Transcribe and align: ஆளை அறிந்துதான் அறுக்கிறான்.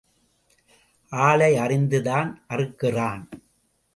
ஆளை 1.11 1.57
அறிந்துதான் 1.57 2.29
அறுக்கிறான். 2.49 3.23